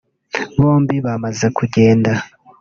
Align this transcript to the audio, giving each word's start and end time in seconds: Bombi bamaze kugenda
Bombi 0.61 0.95
bamaze 1.05 1.45
kugenda 1.57 2.11